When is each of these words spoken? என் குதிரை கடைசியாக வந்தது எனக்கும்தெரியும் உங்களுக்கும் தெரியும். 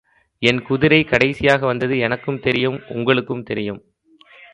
என் 0.41 0.61
குதிரை 0.61 1.03
கடைசியாக 1.03 1.65
வந்தது 1.65 1.95
எனக்கும்தெரியும் 1.95 2.79
உங்களுக்கும் 2.87 3.43
தெரியும். 3.43 3.81